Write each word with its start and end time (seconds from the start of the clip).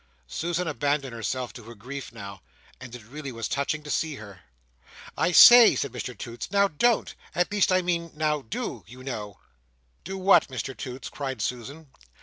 Susan 0.25 0.67
abandoned 0.67 1.13
herself 1.13 1.53
to 1.53 1.61
her 1.65 1.75
grief 1.75 2.11
now, 2.11 2.41
and 2.79 2.95
it 2.95 3.03
really 3.05 3.31
was 3.31 3.47
touching 3.47 3.83
to 3.83 3.91
see 3.91 4.15
her. 4.15 4.41
"I 5.15 5.31
say," 5.31 5.75
said 5.75 5.91
Mr 5.91 6.17
Toots, 6.17 6.49
"now, 6.49 6.69
don't! 6.69 7.13
at 7.35 7.51
least 7.51 7.71
I 7.71 7.83
mean 7.83 8.11
now 8.15 8.41
do, 8.41 8.83
you 8.87 9.03
know!" 9.03 9.37
"Do 10.03 10.17
what, 10.17 10.47
Mr 10.47 10.75
Toots!" 10.75 11.07
cried 11.07 11.39
Susan. 11.39 11.91